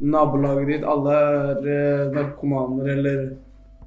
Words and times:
nabolaget 0.00 0.68
ditt, 0.68 0.84
alle 0.88 1.14
er 1.14 1.68
eh, 1.68 2.10
narkomaner 2.14 2.92
eller 2.94 3.22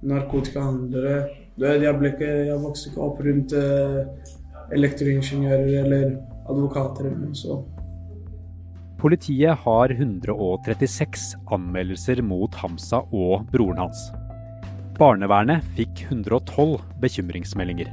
narkotikahandlere. 0.04 1.17
Du 1.55 1.66
vet, 1.66 1.82
Jeg, 1.82 1.97
ble 2.00 2.13
ikke, 2.13 2.32
jeg 2.50 2.62
vokste 2.62 2.89
ikke 2.89 3.05
opp 3.05 3.21
rundt 3.25 3.54
eh, 3.58 4.01
elektroingeniører 4.73 5.79
eller 5.84 6.18
advokater 6.49 7.10
så. 7.38 7.62
Politiet 9.04 9.60
har 9.65 9.91
136 9.91 11.34
anmeldelser 11.52 12.21
mot 12.23 12.55
Hamsa 12.55 13.01
og 13.11 13.49
broren 13.51 13.81
hans. 13.81 14.05
Barnevernet 14.95 15.65
fikk 15.75 16.05
112 16.07 16.77
bekymringsmeldinger. 17.03 17.91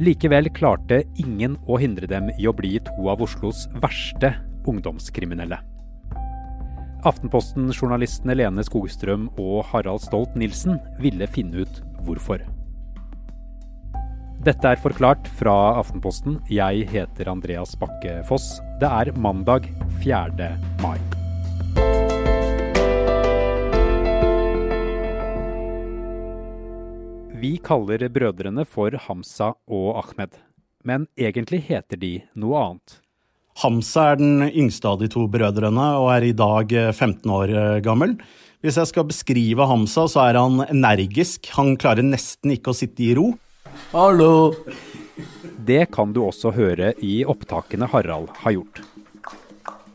Likevel 0.00 0.48
klarte 0.52 1.02
ingen 1.20 1.56
å 1.68 1.78
hindre 1.80 2.08
dem 2.08 2.30
i 2.36 2.48
å 2.48 2.54
bli 2.56 2.76
to 2.84 3.08
av 3.12 3.22
Oslos 3.24 3.66
verste 3.82 4.34
ungdomskriminelle. 4.68 5.60
Aftenposten-journalistene 7.06 8.34
Lene 8.34 8.64
Skogstrøm 8.66 9.28
og 9.38 9.60
Harald 9.70 10.02
Stolt-Nielsen 10.02 10.80
ville 10.98 11.28
finne 11.30 11.62
ut 11.62 11.78
hvorfor. 12.02 12.42
Dette 14.46 14.72
er 14.72 14.80
Forklart 14.82 15.30
fra 15.38 15.54
Aftenposten. 15.78 16.40
Jeg 16.50 16.88
heter 16.90 17.30
Andreas 17.30 17.76
Bakke 17.78 18.18
Foss. 18.26 18.56
Det 18.82 18.90
er 18.90 19.12
mandag 19.14 19.70
4. 20.02 20.50
mai. 20.82 20.98
Vi 27.38 27.54
kaller 27.62 28.08
brødrene 28.10 28.66
for 28.66 28.98
Hamza 29.06 29.54
og 29.70 29.90
Ahmed, 30.02 30.38
men 30.82 31.06
egentlig 31.14 31.62
heter 31.70 32.02
de 32.02 32.16
noe 32.34 32.58
annet. 32.58 33.00
Hamza 33.56 34.10
er 34.12 34.18
den 34.20 34.42
yngste 34.50 34.90
av 34.90 34.98
de 35.00 35.08
to 35.08 35.22
brødrene 35.32 35.86
og 35.96 36.10
er 36.12 36.26
i 36.28 36.34
dag 36.36 36.72
15 36.92 37.30
år 37.32 37.52
gammel. 37.84 38.18
Hvis 38.60 38.76
jeg 38.76 38.90
skal 38.90 39.06
beskrive 39.08 39.64
Hamza, 39.68 40.04
så 40.10 40.26
er 40.26 40.36
han 40.36 40.60
energisk. 40.66 41.48
Han 41.56 41.76
klarer 41.80 42.04
nesten 42.04 42.52
ikke 42.52 42.74
å 42.74 42.76
sitte 42.76 43.04
i 43.06 43.14
ro. 43.16 43.30
Hallo! 43.94 44.52
Det 45.66 45.86
kan 45.94 46.12
du 46.12 46.20
også 46.26 46.52
høre 46.52 46.92
i 47.00 47.22
opptakene 47.24 47.88
Harald 47.90 48.28
har 48.42 48.58
gjort. 48.58 48.82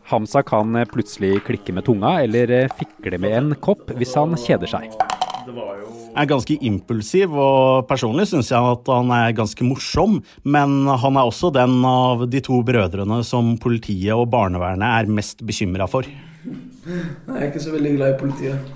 Hamza 0.09 0.41
kan 0.43 0.75
plutselig 0.91 1.43
klikke 1.47 1.77
med 1.77 1.85
tunga 1.85 2.17
eller 2.25 2.65
fikle 2.75 3.21
med 3.21 3.37
en 3.37 3.53
kopp 3.61 3.93
hvis 3.95 4.17
han 4.17 4.33
kjeder 4.41 4.73
seg. 4.73 5.20
Er 5.47 6.29
ganske 6.29 6.57
impulsiv, 6.67 7.33
og 7.33 7.87
personlig 7.89 8.27
syns 8.29 8.51
jeg 8.51 8.71
at 8.73 8.91
han 8.91 9.11
er 9.15 9.35
ganske 9.37 9.65
morsom. 9.65 10.19
Men 10.43 10.85
han 10.87 11.17
er 11.17 11.27
også 11.27 11.51
den 11.55 11.79
av 11.87 12.25
de 12.29 12.41
to 12.43 12.61
brødrene 12.67 13.21
som 13.27 13.55
politiet 13.61 14.13
og 14.15 14.29
barnevernet 14.33 14.87
er 15.01 15.11
mest 15.11 15.43
bekymra 15.45 15.89
for. 15.91 16.07
Nei, 16.45 17.01
Jeg 17.27 17.37
er 17.37 17.49
ikke 17.49 17.63
så 17.63 17.75
veldig 17.75 17.95
glad 17.97 18.15
i 18.15 18.19
politiet. 18.19 18.71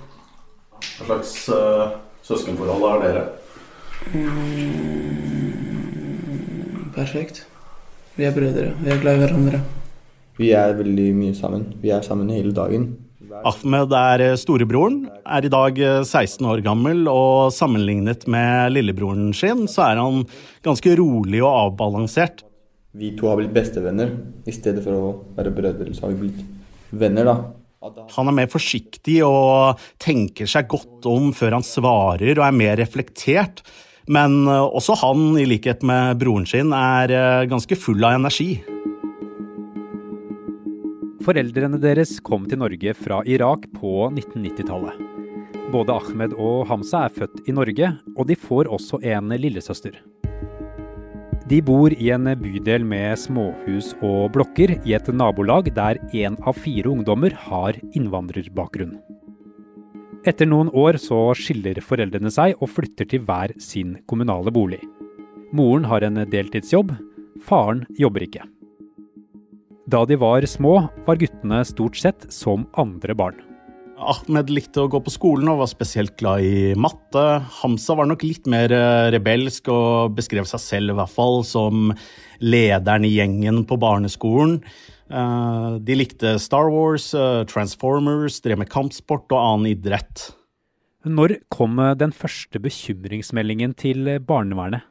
Hva 1.00 1.08
slags 1.08 1.34
uh, 1.50 1.96
søskenforhold 2.26 2.86
har 2.90 3.02
dere? 3.06 3.24
Perfekt. 6.96 7.46
Vi 8.16 8.24
er 8.24 8.36
brødre. 8.36 8.70
Vi 8.82 8.92
er 8.92 9.02
glad 9.02 9.18
i 9.18 9.24
hverandre. 9.26 9.64
Vi 10.38 10.52
er 10.52 10.76
veldig 10.76 11.10
mye 11.16 11.36
sammen. 11.36 11.74
Vi 11.82 11.90
er 11.92 12.02
sammen 12.06 12.30
hele 12.30 12.54
dagen. 12.56 13.05
Ahmed 13.46 13.94
er 13.98 14.24
storebroren, 14.40 15.06
er 15.26 15.46
i 15.46 15.52
dag 15.52 15.80
16 15.80 16.46
år 16.46 16.62
gammel, 16.66 17.06
og 17.10 17.54
sammenlignet 17.56 18.28
med 18.32 18.76
lillebroren 18.76 19.32
sin, 19.36 19.66
så 19.72 19.88
er 19.90 20.02
han 20.02 20.24
ganske 20.66 20.96
rolig 21.00 21.42
og 21.44 21.52
avbalansert. 21.52 22.44
Vi 22.96 23.12
to 23.18 23.28
har 23.28 23.40
blitt 23.40 23.56
bestevenner. 23.56 24.14
I 24.48 24.54
stedet 24.56 24.84
for 24.86 24.96
å 24.96 25.14
være 25.36 25.54
brødre, 25.56 25.92
så 25.96 26.06
har 26.06 26.14
vi 26.14 26.28
blitt 26.28 26.44
venner, 26.96 27.28
da. 27.28 27.38
Han 28.16 28.32
er 28.32 28.38
mer 28.40 28.48
forsiktig 28.50 29.20
og 29.28 29.82
tenker 30.02 30.50
seg 30.50 30.70
godt 30.72 31.06
om 31.10 31.34
før 31.38 31.60
han 31.60 31.66
svarer, 31.66 32.32
og 32.38 32.46
er 32.48 32.56
mer 32.56 32.80
reflektert. 32.82 33.62
Men 34.10 34.46
også 34.48 34.96
han, 35.02 35.34
i 35.42 35.48
likhet 35.50 35.84
med 35.86 36.18
broren 36.22 36.48
sin, 36.50 36.74
er 36.74 37.46
ganske 37.50 37.78
full 37.78 38.02
av 38.06 38.20
energi. 38.20 38.64
Foreldrene 41.26 41.80
deres 41.82 42.20
kom 42.22 42.44
til 42.46 42.60
Norge 42.62 42.92
fra 42.94 43.24
Irak 43.26 43.64
på 43.74 44.12
1990-tallet. 44.12 45.00
Både 45.74 45.96
Ahmed 45.96 46.36
og 46.38 46.68
Hamza 46.70 47.08
er 47.08 47.16
født 47.16 47.48
i 47.50 47.56
Norge, 47.56 47.88
og 48.14 48.28
de 48.30 48.36
får 48.38 48.70
også 48.70 49.00
en 49.02 49.34
lillesøster. 49.34 49.98
De 51.50 51.60
bor 51.66 51.94
i 51.98 52.12
en 52.14 52.30
bydel 52.38 52.86
med 52.86 53.18
småhus 53.18 53.96
og 54.06 54.36
blokker 54.38 54.76
i 54.78 54.94
et 54.98 55.10
nabolag 55.14 55.72
der 55.74 55.98
én 56.14 56.38
av 56.46 56.62
fire 56.62 56.94
ungdommer 56.94 57.34
har 57.48 57.82
innvandrerbakgrunn. 57.98 59.00
Etter 60.30 60.50
noen 60.50 60.70
år 60.78 61.02
så 61.02 61.32
skiller 61.38 61.82
foreldrene 61.86 62.30
seg 62.34 62.54
og 62.60 62.70
flytter 62.70 63.10
til 63.10 63.26
hver 63.26 63.58
sin 63.62 63.98
kommunale 64.06 64.54
bolig. 64.54 64.84
Moren 65.54 65.90
har 65.90 66.06
en 66.06 66.22
deltidsjobb, 66.30 66.94
faren 67.46 67.88
jobber 67.98 68.30
ikke. 68.30 68.46
Da 69.86 70.02
de 70.10 70.16
var 70.18 70.42
små, 70.50 70.80
var 71.06 71.20
guttene 71.22 71.60
stort 71.68 72.00
sett 72.00 72.26
som 72.34 72.64
andre 72.82 73.14
barn. 73.18 73.36
Ahmed 74.02 74.50
likte 74.50 74.82
å 74.82 74.90
gå 74.92 74.98
på 75.06 75.14
skolen 75.14 75.48
og 75.52 75.60
var 75.62 75.70
spesielt 75.72 76.16
glad 76.20 76.42
i 76.44 76.74
matte. 76.74 77.22
Hamza 77.62 77.96
var 77.96 78.10
nok 78.10 78.26
litt 78.26 78.50
mer 78.50 78.74
rebelsk 79.14 79.70
og 79.72 80.16
beskrev 80.18 80.50
seg 80.50 80.64
selv 80.64 80.92
i 80.92 80.96
hvert 80.98 81.14
fall 81.14 81.46
som 81.48 81.94
lederen 82.42 83.06
i 83.06 83.14
gjengen 83.14 83.62
på 83.70 83.78
barneskolen. 83.80 84.58
De 85.06 85.96
likte 85.96 86.34
Star 86.42 86.72
Wars, 86.74 87.12
Transformers, 87.54 88.42
drev 88.42 88.64
med 88.64 88.72
kampsport 88.74 89.30
og 89.30 89.38
annen 89.38 89.70
idrett. 89.76 90.32
Når 91.06 91.38
kom 91.54 91.78
den 92.02 92.10
første 92.10 92.58
bekymringsmeldingen 92.60 93.78
til 93.78 94.16
barnevernet? 94.26 94.82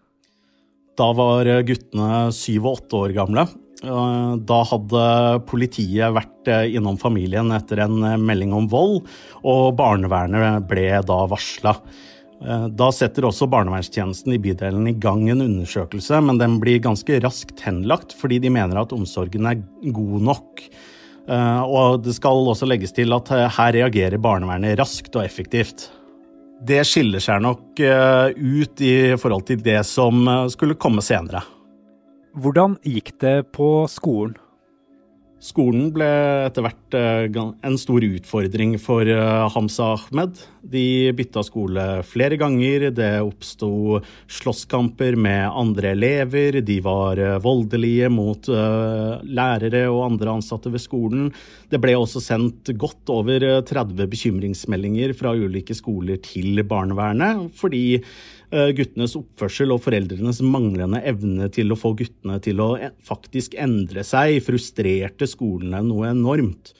Da 0.94 1.10
var 1.18 1.50
guttene 1.66 2.30
syv 2.32 2.70
og 2.70 2.78
åtte 2.78 3.02
år 3.02 3.18
gamle. 3.18 3.48
Da 3.82 4.58
hadde 4.70 5.04
politiet 5.50 6.14
vært 6.14 6.48
innom 6.70 6.96
familien 7.00 7.50
etter 7.52 7.82
en 7.84 7.98
melding 8.22 8.54
om 8.56 8.68
vold, 8.70 9.02
og 9.44 9.74
barnevernet 9.76 10.66
ble 10.70 10.88
da 11.04 11.18
varsla. 11.28 11.74
Da 12.44 12.88
setter 12.92 13.24
også 13.28 13.48
barnevernstjenesten 13.48 14.34
i 14.34 14.40
bydelen 14.42 14.88
i 14.90 14.96
gang 15.00 15.22
en 15.32 15.44
undersøkelse, 15.44 16.18
men 16.24 16.40
den 16.40 16.58
blir 16.60 16.82
ganske 16.84 17.20
raskt 17.24 17.62
henlagt 17.64 18.12
fordi 18.18 18.40
de 18.42 18.52
mener 18.52 18.80
at 18.80 18.92
omsorgen 18.92 19.48
er 19.48 19.62
god 19.94 20.16
nok. 20.30 20.64
Og 21.24 22.02
det 22.04 22.16
skal 22.18 22.50
også 22.52 22.68
legges 22.68 22.92
til 22.92 23.14
at 23.16 23.30
her 23.32 23.72
reagerer 23.78 24.20
barnevernet 24.20 24.76
raskt 24.80 25.16
og 25.16 25.24
effektivt. 25.24 25.88
Det 26.64 26.82
skiller 26.88 27.20
seg 27.20 27.42
nok 27.44 27.80
ut 27.80 28.84
i 28.84 28.94
forhold 29.20 29.48
til 29.48 29.64
det 29.64 29.80
som 29.88 30.26
skulle 30.52 30.76
komme 30.80 31.04
senere. 31.04 31.42
Hvordan 32.34 32.80
gikk 32.82 33.12
det 33.22 33.36
på 33.54 33.84
skolen? 33.86 34.34
Skolen 35.44 35.90
ble 35.92 36.06
etter 36.48 36.64
hvert 36.64 36.94
en 36.96 37.74
stor 37.76 38.02
utfordring 38.02 38.78
for 38.80 39.06
Hamza 39.52 39.90
Ahmed. 39.92 40.40
De 40.64 41.12
bytta 41.14 41.44
skole 41.44 41.84
flere 42.08 42.38
ganger, 42.40 42.88
det 42.96 43.10
oppsto 43.20 44.00
slåsskamper 44.24 45.18
med 45.20 45.44
andre 45.52 45.92
elever, 45.92 46.58
de 46.64 46.78
var 46.82 47.20
voldelige 47.44 48.08
mot 48.10 48.48
lærere 48.48 49.84
og 49.92 50.06
andre 50.08 50.38
ansatte 50.40 50.72
ved 50.72 50.82
skolen. 50.82 51.28
Det 51.68 51.78
ble 51.82 51.94
også 52.00 52.24
sendt 52.24 52.72
godt 52.80 53.12
over 53.12 53.44
30 53.68 54.08
bekymringsmeldinger 54.10 55.12
fra 55.18 55.36
ulike 55.36 55.76
skoler 55.76 56.18
til 56.24 56.64
barnevernet, 56.64 57.50
fordi 57.54 58.00
guttenes 58.76 59.16
oppførsel 59.18 59.74
og 59.74 59.82
foreldrenes 59.84 60.38
manglende 60.46 61.00
evne 61.02 61.48
til 61.52 61.74
å 61.74 61.78
få 61.78 61.94
guttene 61.98 62.38
til 62.44 62.62
å 62.62 62.70
faktisk 63.02 63.56
endre 63.58 64.04
seg, 64.06 64.38
frustrerte 64.46 65.28
skolene 65.30 65.82
noe 65.86 66.12
enormt. 66.12 66.74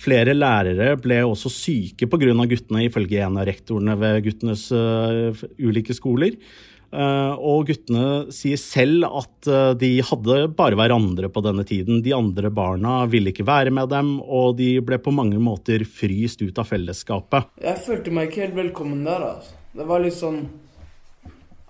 Flere 0.00 0.34
lærere 0.34 0.96
ble 0.98 1.20
også 1.22 1.50
syke 1.52 2.08
pga. 2.10 2.34
guttene, 2.50 2.84
ifølge 2.84 3.22
en 3.22 3.38
av 3.38 3.46
rektorene 3.46 3.94
ved 3.96 4.22
guttenes 4.26 4.66
uh, 4.74 5.44
ulike 5.58 5.94
skoler. 5.94 6.34
Uh, 6.94 7.34
og 7.38 7.70
guttene 7.70 8.32
sier 8.34 8.58
selv 8.60 9.06
at 9.08 9.48
de 9.78 9.90
hadde 10.06 10.36
bare 10.54 10.78
hverandre 10.78 11.30
på 11.30 11.42
denne 11.46 11.64
tiden. 11.66 12.02
De 12.02 12.14
andre 12.14 12.50
barna 12.50 13.04
ville 13.10 13.30
ikke 13.30 13.46
være 13.46 13.70
med 13.74 13.90
dem, 13.90 14.18
og 14.20 14.58
de 14.58 14.76
ble 14.82 14.98
på 15.02 15.14
mange 15.14 15.38
måter 15.38 15.86
fryst 15.86 16.42
ut 16.42 16.58
av 16.58 16.68
fellesskapet. 16.70 17.54
Jeg 17.62 17.82
følte 17.86 18.14
meg 18.14 18.30
ikke 18.30 18.46
helt 18.48 18.60
velkommen 18.60 19.06
der. 19.06 19.30
altså. 19.34 19.58
Det 19.74 19.88
var 19.88 20.04
litt 20.04 20.14
sånn 20.14 20.44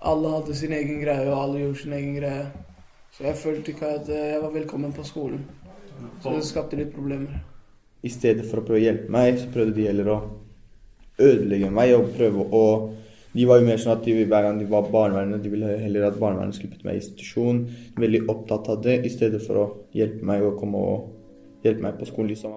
Alle 0.05 0.31
hadde 0.35 0.53
sin 0.53 0.73
egen 0.75 0.99
greie, 1.01 1.25
og 1.31 1.39
alle 1.39 1.61
gjorde 1.63 1.81
sin 1.81 1.93
egen 1.97 2.17
greie. 2.19 2.45
Så 3.15 3.25
jeg 3.25 3.37
følte 3.41 3.71
ikke 3.71 3.89
at 3.97 4.09
jeg 4.11 4.41
var 4.43 4.51
velkommen 4.53 4.93
på 4.93 5.05
skolen. 5.07 5.45
Så 6.21 6.33
det 6.35 6.43
skapte 6.45 6.77
litt 6.77 6.91
problemer. 6.93 7.39
I 8.05 8.11
stedet 8.13 8.45
for 8.45 8.61
å 8.61 8.65
prøve 8.67 8.81
å 8.81 8.83
hjelpe 8.83 9.09
meg, 9.15 9.39
så 9.41 9.49
prøvde 9.53 9.79
de 9.79 9.87
heller 9.87 10.11
å 10.13 10.19
ødelegge 11.15 11.71
meg 11.73 11.95
og 11.95 12.13
prøve 12.17 12.45
å 12.51 12.67
De 13.35 13.43
var 13.43 13.59
jo 13.59 13.65
mer 13.67 13.79
sånn 13.81 13.97
at 13.97 14.05
de, 14.05 14.13
hver 14.31 14.45
gang 14.45 14.61
de 14.61 14.65
var 14.71 14.85
barnevernet, 14.93 15.41
de 15.43 15.49
ville 15.51 15.73
heller 15.81 16.05
at 16.07 16.15
barnevernet 16.21 16.55
skulle 16.55 16.71
putte 16.71 16.87
meg 16.87 16.95
i 16.95 17.01
institusjon. 17.01 17.59
Veldig 17.99 18.21
opptatt 18.31 18.69
av 18.71 18.79
det, 18.85 19.01
i 19.03 19.11
stedet 19.11 19.41
for 19.43 19.59
å 19.59 19.65
hjelpe 19.91 20.23
meg 20.23 20.45
å 20.47 20.53
komme 20.55 20.79
og 20.79 21.67
hjelpe 21.67 21.83
meg 21.83 21.99
på 21.99 22.07
skolen. 22.07 22.31
liksom. 22.31 22.55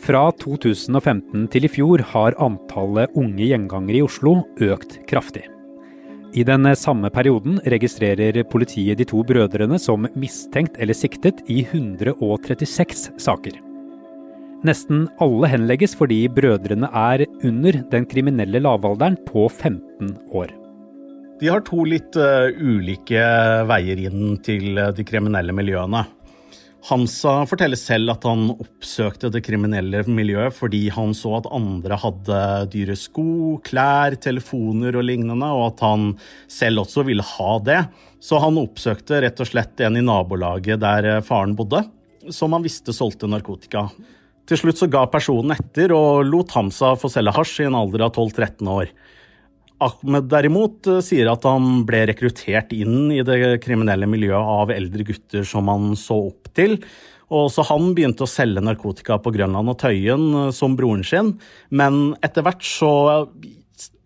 Fra 0.00 0.24
2015 0.40 1.48
til 1.52 1.68
i 1.68 1.74
fjor 1.76 2.06
har 2.14 2.40
antallet 2.40 3.12
unge 3.20 3.52
gjengangere 3.52 4.00
i 4.00 4.06
Oslo 4.08 4.38
økt 4.64 5.02
kraftig. 5.10 5.44
I 6.30 6.44
den 6.46 6.68
samme 6.78 7.08
perioden 7.10 7.56
registrerer 7.66 8.44
politiet 8.46 9.00
de 9.00 9.06
to 9.08 9.24
brødrene 9.26 9.80
som 9.82 10.06
mistenkt 10.14 10.76
eller 10.78 10.94
siktet 10.94 11.40
i 11.50 11.64
136 11.64 13.10
saker. 13.18 13.56
Nesten 14.62 15.08
alle 15.24 15.48
henlegges 15.50 15.96
fordi 15.98 16.20
brødrene 16.30 16.86
er 16.86 17.24
under 17.42 17.80
den 17.90 18.06
kriminelle 18.06 18.62
lavalderen 18.62 19.16
på 19.26 19.48
15 19.48 20.14
år. 20.30 20.54
De 21.40 21.48
har 21.48 21.64
to 21.66 21.82
litt 21.88 22.14
uh, 22.20 22.52
ulike 22.52 23.22
veier 23.66 24.02
inn 24.06 24.36
til 24.44 24.76
uh, 24.76 24.90
de 24.94 25.06
kriminelle 25.08 25.54
miljøene. 25.56 26.04
Hamza 26.88 27.32
forteller 27.48 27.76
selv 27.76 28.14
at 28.14 28.24
han 28.24 28.46
oppsøkte 28.54 29.28
det 29.32 29.42
kriminelle 29.44 30.00
miljøet 30.08 30.54
fordi 30.56 30.86
han 30.94 31.12
så 31.16 31.34
at 31.36 31.48
andre 31.52 31.98
hadde 32.00 32.38
dyre 32.72 32.96
sko, 32.96 33.58
klær, 33.66 34.16
telefoner 34.22 34.96
og 34.96 35.04
lignende, 35.04 35.50
og 35.52 35.66
at 35.74 35.84
han 35.84 36.06
selv 36.50 36.84
også 36.84 37.04
ville 37.08 37.26
ha 37.36 37.58
det. 37.66 37.82
Så 38.24 38.40
han 38.40 38.60
oppsøkte 38.60 39.20
rett 39.24 39.42
og 39.44 39.50
slett 39.50 39.84
en 39.84 40.00
i 40.00 40.04
nabolaget 40.04 40.80
der 40.80 41.20
faren 41.26 41.52
bodde, 41.58 41.84
som 42.32 42.56
han 42.56 42.64
visste 42.64 42.96
solgte 42.96 43.28
narkotika. 43.28 43.88
Til 44.48 44.58
slutt 44.58 44.80
så 44.80 44.88
ga 44.90 45.04
personen 45.12 45.54
etter 45.54 45.92
og 45.94 46.24
lot 46.26 46.56
Hamsa 46.56 46.96
få 46.98 47.12
selge 47.12 47.36
hasj 47.36 47.60
i 47.62 47.68
en 47.68 47.76
alder 47.78 48.08
av 48.08 48.16
12-13 48.16 48.72
år. 48.72 48.88
Ahmed 49.80 50.28
derimot 50.30 50.88
eh, 50.90 51.00
sier 51.04 51.30
at 51.32 51.46
han 51.48 51.84
ble 51.88 52.04
rekruttert 52.10 52.74
inn 52.76 53.12
i 53.14 53.22
det 53.26 53.60
kriminelle 53.64 54.08
miljøet 54.10 54.52
av 54.56 54.74
eldre 54.74 55.06
gutter 55.08 55.46
som 55.48 55.70
han 55.72 55.94
så 55.98 56.18
opp 56.28 56.52
til. 56.56 56.78
Og 57.30 57.46
så 57.54 57.62
han 57.68 57.92
begynte 57.94 58.26
å 58.26 58.30
selge 58.30 58.62
narkotika 58.64 59.20
på 59.22 59.32
Grønland 59.36 59.72
og 59.72 59.78
Tøyen 59.80 60.26
eh, 60.46 60.52
som 60.56 60.76
broren 60.78 61.06
sin. 61.06 61.34
Men 61.72 62.12
etter 62.26 62.46
hvert 62.46 62.66
så 62.66 62.92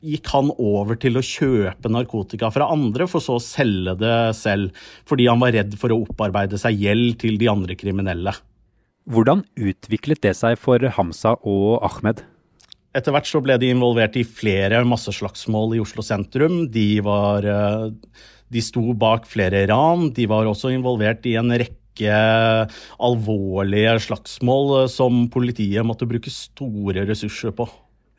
gikk 0.04 0.28
han 0.34 0.50
over 0.60 0.98
til 1.00 1.16
å 1.16 1.24
kjøpe 1.24 1.90
narkotika 1.90 2.50
fra 2.52 2.68
andre, 2.72 3.06
for 3.08 3.24
så 3.24 3.38
å 3.38 3.42
selge 3.42 3.96
det 4.00 4.18
selv. 4.36 4.76
Fordi 5.08 5.30
han 5.30 5.40
var 5.42 5.54
redd 5.56 5.78
for 5.80 5.94
å 5.94 6.02
opparbeide 6.04 6.60
seg 6.60 6.76
gjeld 6.84 7.16
til 7.24 7.40
de 7.40 7.48
andre 7.50 7.78
kriminelle. 7.80 8.36
Hvordan 9.10 9.42
utviklet 9.60 10.22
det 10.24 10.36
seg 10.36 10.60
for 10.60 10.84
Hamza 10.96 11.34
og 11.40 11.82
Ahmed? 11.84 12.22
Etter 12.94 13.14
hvert 13.14 13.26
så 13.26 13.40
ble 13.42 13.56
de 13.58 13.72
involvert 13.74 14.14
i 14.20 14.22
flere 14.22 14.84
masseslagsmål 14.86 15.74
i 15.74 15.80
Oslo 15.82 16.04
sentrum. 16.06 16.64
De, 16.70 17.00
var, 17.02 17.42
eh, 17.42 17.88
de 18.54 18.62
sto 18.62 18.92
bak 18.94 19.26
flere 19.26 19.64
ran. 19.70 20.12
De 20.14 20.28
var 20.30 20.46
også 20.46 20.70
involvert 20.74 21.26
i 21.26 21.34
en 21.40 21.50
rekke 21.50 22.20
alvorlige 23.02 23.96
slagsmål 24.06 24.76
eh, 24.84 24.92
som 24.92 25.24
politiet 25.34 25.86
måtte 25.86 26.06
bruke 26.06 26.30
store 26.30 27.02
ressurser 27.10 27.54
på. 27.56 27.66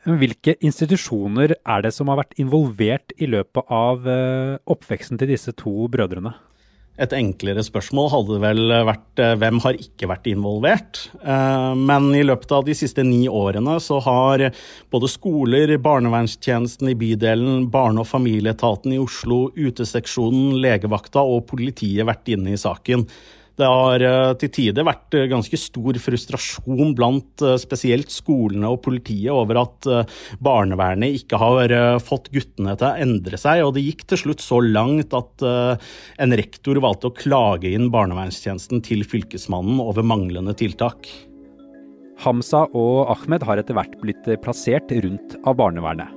Hvilke 0.06 0.54
institusjoner 0.62 1.56
er 1.56 1.80
det 1.82 1.90
som 1.96 2.12
har 2.12 2.20
vært 2.20 2.36
involvert 2.38 3.16
i 3.16 3.26
løpet 3.32 3.72
av 3.72 4.04
eh, 4.06 4.58
oppveksten 4.70 5.18
til 5.18 5.32
disse 5.32 5.56
to 5.56 5.88
brødrene? 5.90 6.36
Et 6.96 7.12
enklere 7.12 7.60
spørsmål 7.60 8.08
hadde 8.08 8.38
vel 8.40 8.72
vært 8.88 9.20
eh, 9.20 9.34
hvem 9.36 9.60
har 9.66 9.76
ikke 9.76 10.08
vært 10.08 10.28
involvert? 10.30 11.02
Eh, 11.20 11.72
men 11.76 12.08
i 12.16 12.24
løpet 12.24 12.54
av 12.56 12.64
de 12.64 12.76
siste 12.78 13.04
ni 13.04 13.26
årene 13.28 13.76
så 13.84 14.00
har 14.06 14.46
både 14.92 15.10
skoler, 15.12 15.74
barnevernstjenesten 15.84 16.94
i 16.94 16.96
bydelen, 16.96 17.66
Barne- 17.72 18.00
og 18.00 18.08
familieetaten 18.08 18.96
i 18.96 19.00
Oslo, 19.02 19.50
uteseksjonen, 19.52 20.56
legevakta 20.64 21.20
og 21.20 21.44
politiet 21.52 22.08
vært 22.08 22.32
inne 22.32 22.56
i 22.56 22.60
saken. 22.60 23.04
Det 23.56 23.64
har 23.64 24.02
eh, 24.04 24.32
til 24.40 24.50
tider 24.52 24.84
vært 24.84 25.14
eh, 25.16 25.28
ganske 25.30 25.58
stor 25.60 25.96
frustrasjon 26.02 26.92
blant 26.96 27.44
eh, 27.44 27.56
spesielt 27.60 28.12
skolene 28.12 28.68
og 28.68 28.82
politiet 28.84 29.32
over 29.32 29.62
at 29.62 29.88
barnevernet 30.42 31.16
ikke 31.22 31.38
har 31.40 31.72
fått 32.04 32.28
guttene 32.34 32.74
til 32.76 32.88
å 32.88 33.06
endre 33.06 33.38
seg, 33.40 33.62
og 33.64 33.74
det 33.76 33.84
gikk 33.86 34.04
til 34.10 34.20
slutt 34.20 34.44
så 34.44 34.58
langt 34.64 35.14
at 35.16 35.44
en 35.46 36.36
rektor 36.38 36.78
valgte 36.82 37.10
å 37.10 37.16
klage 37.16 37.70
inn 37.72 37.88
barnevernstjenesten 37.94 38.82
til 38.86 39.04
Fylkesmannen 39.08 39.80
over 39.82 40.06
manglende 40.06 40.56
tiltak. 40.58 41.08
Hamza 42.24 42.64
og 42.76 43.12
Ahmed 43.12 43.46
har 43.46 43.62
etter 43.62 43.76
hvert 43.76 43.96
blitt 44.02 44.28
plassert 44.44 44.92
rundt 45.04 45.38
av 45.44 45.58
barnevernet. 45.60 46.15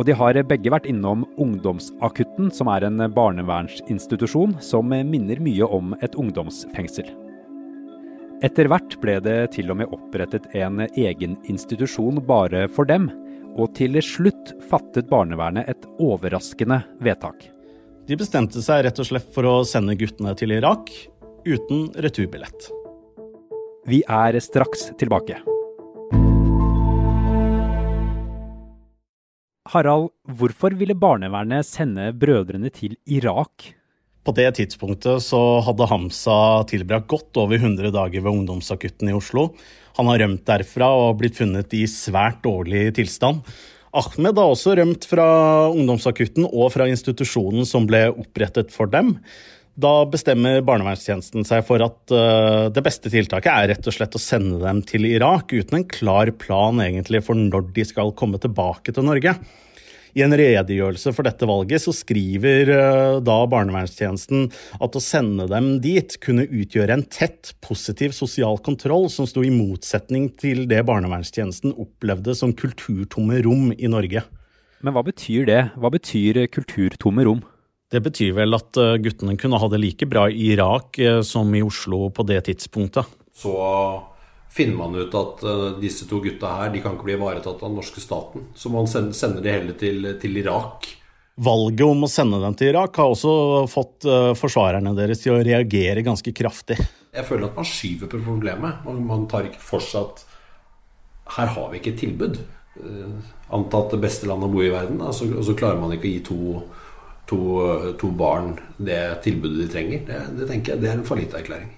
Og 0.00 0.06
de 0.08 0.14
har 0.16 0.38
begge 0.48 0.70
vært 0.72 0.86
innom 0.88 1.26
Ungdomsakutten, 1.36 2.48
som 2.56 2.70
er 2.72 2.86
en 2.86 3.02
barnevernsinstitusjon 3.12 4.54
som 4.64 4.88
minner 4.88 5.42
mye 5.44 5.68
om 5.68 5.92
et 6.00 6.16
ungdomsfengsel. 6.16 7.10
Etter 8.40 8.70
hvert 8.72 8.96
ble 9.02 9.18
det 9.20 9.36
til 9.58 9.68
og 9.68 9.82
med 9.82 9.92
opprettet 9.92 10.48
en 10.56 10.80
egen 10.88 11.36
institusjon 11.52 12.22
bare 12.24 12.64
for 12.72 12.88
dem, 12.88 13.10
og 13.60 13.74
til 13.76 14.00
slutt 14.00 14.54
fattet 14.70 15.10
barnevernet 15.12 15.68
et 15.68 15.84
overraskende 16.00 16.80
vedtak. 17.04 17.50
De 18.08 18.16
bestemte 18.16 18.64
seg 18.64 18.86
rett 18.86 19.04
og 19.04 19.10
slett 19.10 19.28
for 19.36 19.44
å 19.44 19.54
sende 19.68 19.98
guttene 20.00 20.32
til 20.32 20.56
Irak 20.56 20.88
uten 21.44 21.90
returbillett. 22.00 22.72
Vi 23.84 24.00
er 24.08 24.40
straks 24.40 24.94
tilbake. 24.96 25.42
Harald, 29.70 30.08
hvorfor 30.26 30.74
ville 30.74 30.96
barnevernet 30.98 31.66
sende 31.68 32.08
brødrene 32.18 32.72
til 32.74 32.96
Irak? 33.06 33.68
På 34.26 34.32
det 34.34 34.48
tidspunktet 34.58 35.22
så 35.22 35.38
hadde 35.62 35.86
Hamza 35.86 36.38
tilbrakt 36.68 37.06
godt 37.10 37.38
over 37.38 37.54
100 37.54 37.92
dager 37.94 38.24
ved 38.24 38.32
ungdomsakutten 38.32 39.12
i 39.12 39.14
Oslo. 39.14 39.52
Han 39.96 40.10
har 40.10 40.24
rømt 40.24 40.42
derfra 40.48 40.88
og 41.04 41.20
blitt 41.20 41.38
funnet 41.38 41.70
i 41.78 41.84
svært 41.86 42.42
dårlig 42.42 42.88
tilstand. 42.98 43.44
Ahmed 43.94 44.42
har 44.42 44.50
også 44.50 44.74
rømt 44.78 45.06
fra 45.06 45.28
ungdomsakutten 45.70 46.50
og 46.50 46.74
fra 46.74 46.90
institusjonen 46.90 47.66
som 47.66 47.86
ble 47.86 48.08
opprettet 48.10 48.74
for 48.74 48.90
dem. 48.90 49.16
Da 49.78 49.92
bestemmer 50.10 50.64
barnevernstjenesten 50.66 51.46
seg 51.46 51.62
for 51.68 51.82
at 51.84 52.12
uh, 52.12 52.68
det 52.74 52.82
beste 52.84 53.12
tiltaket 53.12 53.50
er 53.52 53.72
rett 53.74 53.86
og 53.86 53.94
slett 53.94 54.16
å 54.16 54.22
sende 54.22 54.58
dem 54.64 54.82
til 54.86 55.06
Irak, 55.08 55.54
uten 55.54 55.80
en 55.80 55.88
klar 55.88 56.32
plan 56.42 56.82
egentlig 56.82 57.22
for 57.26 57.38
når 57.38 57.70
de 57.76 57.86
skal 57.86 58.14
komme 58.18 58.40
tilbake 58.42 58.94
til 58.96 59.06
Norge. 59.06 59.36
I 60.18 60.24
en 60.26 60.34
redegjørelse 60.34 61.12
for 61.14 61.22
dette 61.22 61.46
valget 61.46 61.84
så 61.84 61.94
skriver 61.94 62.72
uh, 62.74 63.20
da 63.22 63.36
barnevernstjenesten 63.52 64.48
at 64.82 64.98
å 64.98 65.04
sende 65.04 65.46
dem 65.52 65.76
dit 65.84 66.18
kunne 66.24 66.48
utgjøre 66.48 66.98
en 66.98 67.06
tett, 67.06 67.54
positiv 67.62 68.16
sosial 68.16 68.58
kontroll 68.66 69.06
som 69.12 69.28
sto 69.30 69.46
i 69.46 69.54
motsetning 69.54 70.32
til 70.40 70.66
det 70.70 70.82
barnevernstjenesten 70.90 71.76
opplevde 71.78 72.34
som 72.34 72.56
kulturtomme 72.58 73.38
rom 73.46 73.70
i 73.78 73.92
Norge. 73.92 74.26
Men 74.82 74.96
hva 74.96 75.06
betyr 75.06 75.46
det? 75.46 75.62
Hva 75.78 75.94
betyr 75.94 76.42
kulturtomme 76.50 77.28
rom? 77.28 77.46
Det 77.90 77.98
betyr 78.04 78.36
vel 78.36 78.54
at 78.54 78.78
eh, 78.78 78.96
guttene 79.02 79.34
kunne 79.38 79.58
ha 79.58 79.68
det 79.70 79.80
like 79.82 80.06
bra 80.06 80.28
i 80.30 80.52
Irak 80.52 80.98
eh, 81.02 81.20
som 81.26 81.48
i 81.54 81.62
Oslo 81.62 82.06
på 82.14 82.22
det 82.28 82.44
tidspunktet. 82.46 83.08
Så 83.34 83.54
finner 84.50 84.76
man 84.78 84.94
ut 84.94 85.14
at 85.14 85.42
uh, 85.46 85.66
disse 85.80 86.06
to 86.10 86.20
gutta 86.22 86.52
her 86.58 86.70
de 86.70 86.82
kan 86.82 86.94
ikke 86.94 87.06
bli 87.08 87.16
ivaretatt 87.16 87.62
av 87.62 87.68
den 87.68 87.78
norske 87.78 88.02
staten. 88.02 88.48
Så 88.54 88.70
man 88.70 88.86
sender 88.90 89.42
de 89.42 89.54
heller 89.54 89.78
til, 89.78 90.06
til, 90.22 90.38
Irak. 90.42 90.86
Valget 91.40 91.86
om 91.86 92.06
å 92.06 92.10
sende 92.10 92.40
dem 92.42 92.56
til 92.58 92.72
Irak 92.72 92.98
har 93.00 93.10
også 93.14 93.32
fått 93.70 94.04
forsvarerne 94.36 94.92
deres 94.98 95.22
til 95.22 95.36
å 95.36 95.44
reagere 95.46 96.02
ganske 96.04 96.34
kraftig. 96.36 96.76
Jeg 97.14 97.26
føler 97.26 97.46
at 97.46 97.56
man 97.56 97.68
skyver 97.70 98.10
på 98.10 98.20
problemet. 98.26 98.82
Man, 98.84 99.00
man 99.06 99.24
tar 99.30 99.48
ikke 99.48 99.62
for 99.62 99.86
seg 99.86 100.10
at 100.10 100.26
her 101.38 101.54
har 101.54 101.70
vi 101.70 101.80
ikke 101.80 101.94
et 101.94 102.02
tilbud. 102.02 102.42
Antatt 103.54 103.94
det 103.94 104.02
beste 104.02 104.28
landet 104.28 104.50
å 104.50 104.52
bo 104.52 104.66
i 104.66 104.74
verden, 104.74 105.00
og 105.00 105.14
så, 105.16 105.30
og 105.30 105.46
så 105.46 105.56
klarer 105.56 105.80
man 105.80 105.94
ikke 105.94 106.10
å 106.10 106.12
gi 106.12 106.22
to 106.26 106.42
to, 107.30 107.40
to 108.00 108.10
barn 108.10 108.56
det 108.78 109.00
tilbudet 109.24 109.64
de 109.64 109.70
trenger, 109.72 110.04
det, 110.08 110.20
det 110.40 110.50
tenker 110.50 110.74
jeg 110.74 110.82
det 110.82 110.90
er 110.90 110.98
en 110.98 111.06
fallitterklæring. 111.08 111.70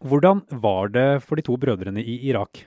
Hvordan 0.00 0.40
var 0.62 0.88
det 0.88 1.08
for 1.22 1.36
de 1.36 1.44
to 1.44 1.58
brødrene 1.60 2.00
i 2.00 2.16
Irak? 2.30 2.64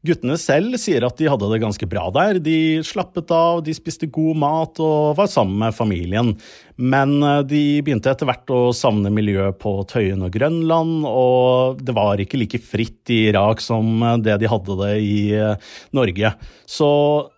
Guttene 0.00 0.38
selv 0.40 0.78
sier 0.80 1.04
at 1.04 1.18
de 1.20 1.26
hadde 1.28 1.48
det 1.50 1.58
ganske 1.60 1.86
bra 1.90 2.06
der. 2.14 2.38
De 2.40 2.80
slappet 2.88 3.28
av, 3.36 3.58
de 3.66 3.74
spiste 3.76 4.08
god 4.08 4.38
mat 4.40 4.80
og 4.80 5.18
var 5.18 5.28
sammen 5.28 5.58
med 5.60 5.76
familien. 5.76 6.30
Men 6.80 7.18
eh, 7.20 7.42
de 7.44 7.60
begynte 7.84 8.08
etter 8.08 8.24
hvert 8.24 8.48
å 8.48 8.72
savne 8.72 9.12
miljøet 9.12 9.58
på 9.60 9.74
Tøyen 9.90 10.24
og 10.24 10.32
Grønland, 10.32 11.04
og 11.04 11.84
det 11.84 11.92
var 11.92 12.22
ikke 12.24 12.40
like 12.40 12.62
fritt 12.64 13.12
i 13.12 13.26
Irak 13.28 13.60
som 13.60 14.00
eh, 14.00 14.16
det 14.24 14.38
de 14.40 14.48
hadde 14.48 14.78
det 14.80 14.90
i 15.04 15.20
eh, 15.36 15.70
Norge. 15.92 16.32
Så 16.64 16.90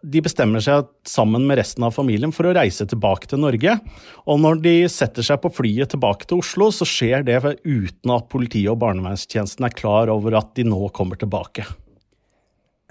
de 0.06 0.22
bestemmer 0.22 0.62
seg 0.62 0.86
sammen 1.02 1.48
med 1.50 1.58
resten 1.58 1.82
av 1.82 1.98
familien 1.98 2.30
for 2.30 2.46
å 2.46 2.54
reise 2.54 2.86
tilbake 2.86 3.26
til 3.26 3.42
Norge. 3.42 3.74
Og 4.30 4.38
når 4.38 4.62
de 4.62 4.78
setter 4.86 5.26
seg 5.26 5.42
på 5.42 5.50
flyet 5.58 5.96
tilbake 5.96 6.30
til 6.30 6.46
Oslo, 6.46 6.70
så 6.70 6.86
skjer 6.86 7.26
det 7.26 7.42
uten 7.66 8.14
at 8.14 8.30
politiet 8.30 8.70
og 8.70 8.84
barnevernstjenesten 8.86 9.66
er 9.66 9.80
klar 9.82 10.14
over 10.14 10.38
at 10.38 10.54
de 10.54 10.70
nå 10.70 10.86
kommer 10.94 11.18
tilbake. 11.18 11.66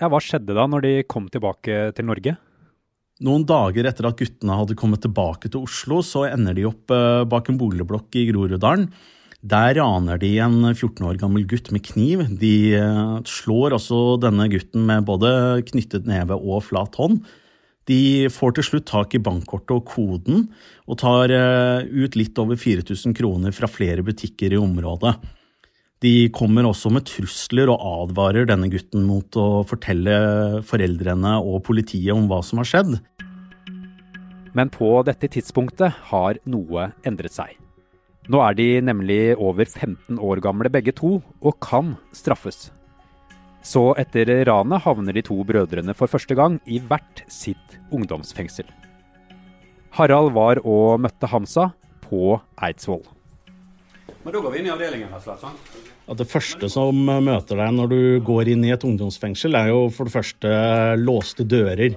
Ja, 0.01 0.09
Hva 0.09 0.17
skjedde 0.17 0.55
da 0.57 0.65
når 0.65 0.81
de 0.81 0.91
kom 1.05 1.27
tilbake 1.29 1.91
til 1.93 2.07
Norge? 2.09 2.33
Noen 3.21 3.43
dager 3.45 3.85
etter 3.85 4.07
at 4.09 4.17
guttene 4.17 4.55
hadde 4.57 4.77
kommet 4.79 5.03
tilbake 5.03 5.51
til 5.53 5.67
Oslo, 5.67 5.99
så 6.01 6.25
ender 6.25 6.55
de 6.57 6.65
opp 6.65 6.89
eh, 6.89 7.21
bak 7.29 7.51
en 7.51 7.59
boligblokk 7.59 8.17
i 8.17 8.23
Groruddalen. 8.31 8.87
Der 9.45 9.75
raner 9.77 10.17
de 10.21 10.31
en 10.41 10.63
14 10.71 11.05
år 11.05 11.19
gammel 11.21 11.45
gutt 11.49 11.69
med 11.73 11.85
kniv. 11.85 12.23
De 12.41 12.73
eh, 12.79 13.13
slår 13.29 13.77
også 13.77 14.17
denne 14.23 14.47
gutten 14.49 14.87
med 14.89 15.05
både 15.05 15.61
knyttet 15.69 16.09
neve 16.09 16.39
og 16.39 16.65
flat 16.65 16.97
hånd. 16.97 17.21
De 17.89 18.29
får 18.33 18.57
til 18.57 18.65
slutt 18.65 18.87
tak 18.89 19.13
i 19.13 19.21
bankkortet 19.21 19.75
og 19.75 19.85
koden, 19.89 20.47
og 20.89 20.97
tar 21.01 21.33
eh, 21.33 21.85
ut 21.85 22.17
litt 22.17 22.41
over 22.41 22.57
4000 22.57 23.13
kroner 23.17 23.53
fra 23.53 23.69
flere 23.69 24.01
butikker 24.05 24.57
i 24.57 24.61
området. 24.61 25.13
De 26.01 26.31
kommer 26.33 26.65
også 26.65 26.89
med 26.89 27.05
trusler 27.05 27.69
og 27.69 27.81
advarer 27.85 28.47
denne 28.49 28.71
gutten 28.73 29.03
mot 29.05 29.37
å 29.37 29.61
fortelle 29.69 30.15
foreldrene 30.65 31.35
og 31.45 31.59
politiet 31.67 32.09
om 32.15 32.25
hva 32.29 32.39
som 32.45 32.57
har 32.57 32.69
skjedd. 32.71 32.95
Men 34.57 34.71
på 34.73 34.89
dette 35.05 35.29
tidspunktet 35.29 35.99
har 36.09 36.41
noe 36.49 36.89
endret 37.05 37.35
seg. 37.35 37.53
Nå 38.33 38.41
er 38.41 38.57
de 38.57 38.67
nemlig 38.81 39.35
over 39.37 39.69
15 39.69 40.17
år 40.17 40.41
gamle 40.41 40.73
begge 40.73 40.93
to, 40.97 41.19
og 41.21 41.61
kan 41.61 41.93
straffes. 42.17 42.71
Så 43.61 43.91
etter 44.01 44.29
ranet 44.49 44.81
havner 44.81 45.13
de 45.13 45.21
to 45.25 45.37
brødrene 45.45 45.93
for 45.93 46.09
første 46.09 46.33
gang 46.37 46.57
i 46.65 46.81
hvert 46.81 47.21
sitt 47.29 47.77
ungdomsfengsel. 47.93 48.65
Harald 50.01 50.33
var 50.33 50.65
og 50.65 51.01
møtte 51.05 51.29
Hamsa 51.29 51.69
på 52.07 52.39
Eidsvoll. 52.57 53.05
Men 54.23 54.33
da 54.33 54.41
går 54.41 54.53
vi 54.53 54.61
inn 54.61 54.69
i 54.69 54.73
avdelingen, 54.73 55.09
her, 55.13 55.21
slett? 55.21 55.41
sant? 55.41 55.90
Ja, 56.07 56.15
det 56.17 56.27
første 56.31 56.67
som 56.71 56.97
møter 57.05 57.59
deg 57.59 57.75
når 57.77 57.91
du 57.91 57.99
går 58.25 58.49
inn 58.53 58.65
i 58.65 58.73
et 58.73 58.85
ungdomsfengsel, 58.87 59.55
er 59.55 59.69
jo 59.71 59.83
for 59.93 60.09
det 60.09 60.15
første 60.15 60.53
låste 60.99 61.45
dører. 61.47 61.95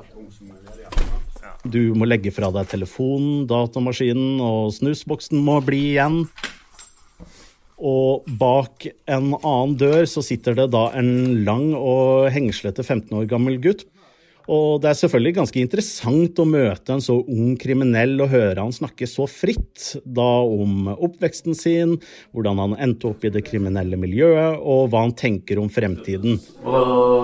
Du 1.65 1.95
må 1.97 2.05
legge 2.05 2.33
fra 2.35 2.51
deg 2.53 2.69
telefonen, 2.69 3.47
datamaskinen 3.49 4.43
og 4.45 4.75
snusboksen 4.77 5.41
må 5.47 5.61
bli 5.65 5.81
igjen. 5.95 6.27
Og 7.81 8.29
bak 8.41 8.85
en 9.11 9.33
annen 9.41 9.75
dør 9.81 10.05
så 10.09 10.23
sitter 10.23 10.55
det 10.61 10.69
da 10.77 10.87
en 10.97 11.45
lang 11.47 11.73
og 11.75 12.29
hengslete 12.35 12.85
15 12.85 13.17
år 13.19 13.27
gammel 13.33 13.59
gutt. 13.65 13.87
Og 14.53 14.83
det 14.83 14.91
er 14.91 14.99
selvfølgelig 14.99 15.35
ganske 15.39 15.61
interessant 15.63 16.41
å 16.43 16.45
møte 16.45 16.93
en 16.93 17.01
så 17.01 17.17
ung 17.17 17.55
kriminell 17.61 18.19
og 18.21 18.29
høre 18.35 18.61
han 18.61 18.75
snakke 18.77 19.09
så 19.09 19.25
fritt, 19.31 19.95
da 20.05 20.27
om 20.45 20.91
oppveksten 20.93 21.57
sin, 21.57 21.95
hvordan 22.37 22.61
han 22.61 22.75
endte 22.89 23.09
opp 23.09 23.25
i 23.25 23.33
det 23.33 23.45
kriminelle 23.47 23.97
miljøet, 24.01 24.59
og 24.61 24.91
hva 24.93 25.07
han 25.07 25.15
tenker 25.17 25.63
om 25.63 25.71
fremtiden. 25.73 26.37
Hva 26.65 26.83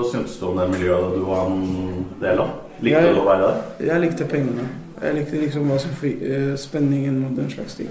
syntes 0.09 0.39
du 0.41 0.47
om 0.49 0.61
det 0.63 0.71
miljøet 0.79 1.19
du 1.19 1.27
var 1.29 1.51
en 1.51 2.07
del 2.23 2.41
av? 2.47 2.55
Likte 2.81 3.03
Jeg- 3.05 3.15
du 3.15 3.21
å 3.21 3.27
være 3.29 3.51
der? 3.51 3.87
Jeg 3.87 4.01
likte 4.01 4.25
pengene. 4.31 4.69
Jeg 5.03 5.15
likte 5.15 5.41
liksom 5.45 5.69
hva 5.69 5.79
som 5.79 5.91
fri, 5.93 6.13
eh, 6.25 6.57
spenningen 6.57 7.25
og 7.27 7.37
den 7.37 7.51
slags 7.51 7.77
ting. 7.77 7.89